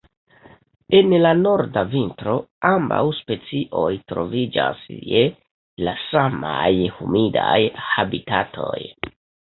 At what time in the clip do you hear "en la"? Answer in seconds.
0.99-1.33